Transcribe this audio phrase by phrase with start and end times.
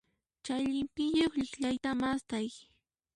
[0.45, 2.47] Chay llimp'iyuq llikllata mast'ay.